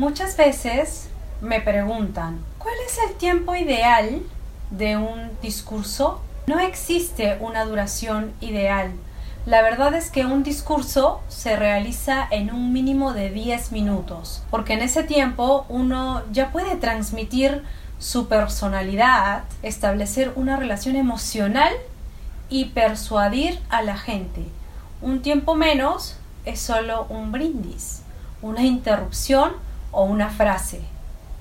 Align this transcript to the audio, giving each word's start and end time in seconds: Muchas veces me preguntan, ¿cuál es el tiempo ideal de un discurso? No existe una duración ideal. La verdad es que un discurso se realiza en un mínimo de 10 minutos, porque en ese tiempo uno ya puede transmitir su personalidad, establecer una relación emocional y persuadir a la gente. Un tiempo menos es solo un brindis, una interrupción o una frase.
Muchas 0.00 0.34
veces 0.34 1.10
me 1.42 1.60
preguntan, 1.60 2.42
¿cuál 2.56 2.72
es 2.86 2.96
el 3.06 3.16
tiempo 3.16 3.54
ideal 3.54 4.22
de 4.70 4.96
un 4.96 5.30
discurso? 5.42 6.22
No 6.46 6.58
existe 6.58 7.36
una 7.38 7.66
duración 7.66 8.32
ideal. 8.40 8.92
La 9.44 9.60
verdad 9.60 9.92
es 9.92 10.10
que 10.10 10.24
un 10.24 10.42
discurso 10.42 11.20
se 11.28 11.54
realiza 11.54 12.26
en 12.30 12.50
un 12.50 12.72
mínimo 12.72 13.12
de 13.12 13.28
10 13.28 13.72
minutos, 13.72 14.42
porque 14.50 14.72
en 14.72 14.80
ese 14.80 15.02
tiempo 15.02 15.66
uno 15.68 16.22
ya 16.32 16.50
puede 16.50 16.76
transmitir 16.76 17.62
su 17.98 18.26
personalidad, 18.26 19.44
establecer 19.62 20.32
una 20.34 20.56
relación 20.56 20.96
emocional 20.96 21.74
y 22.48 22.70
persuadir 22.70 23.60
a 23.68 23.82
la 23.82 23.98
gente. 23.98 24.46
Un 25.02 25.20
tiempo 25.20 25.56
menos 25.56 26.16
es 26.46 26.58
solo 26.58 27.04
un 27.10 27.32
brindis, 27.32 28.00
una 28.40 28.62
interrupción 28.62 29.68
o 29.90 30.04
una 30.04 30.30
frase. 30.30 30.99